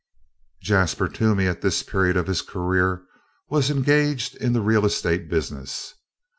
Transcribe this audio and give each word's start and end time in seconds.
Jasper 0.63 1.07
Toomey 1.07 1.45
at 1.45 1.61
this 1.61 1.83
period 1.83 2.17
of 2.17 2.25
his 2.25 2.41
career 2.41 3.03
was 3.51 3.69
engaged 3.69 4.35
in 4.35 4.51
the 4.53 4.61
real 4.61 4.83
estate 4.83 5.29
business. 5.29 5.93